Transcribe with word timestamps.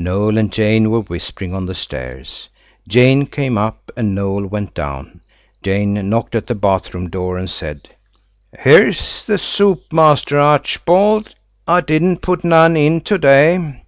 Noël 0.00 0.36
and 0.36 0.52
Jane 0.52 0.90
were 0.90 1.02
whispering 1.02 1.54
on 1.54 1.66
the 1.66 1.74
stairs. 1.76 2.48
Jane 2.88 3.24
came 3.24 3.56
up 3.56 3.92
and 3.96 4.18
Noël 4.18 4.50
went 4.50 4.74
down. 4.74 5.20
Jane 5.62 6.08
knocked 6.10 6.34
at 6.34 6.48
the 6.48 6.56
bath 6.56 6.92
room 6.92 7.08
door 7.08 7.38
and 7.38 7.48
said– 7.48 7.90
"Here's 8.58 9.24
the 9.24 9.38
soap, 9.38 9.92
Master 9.92 10.40
Archerbald. 10.40 11.36
I 11.68 11.82
didn't 11.82 12.16
put 12.20 12.42
none 12.42 12.76
in 12.76 13.00
to 13.02 13.16
day." 13.16 13.82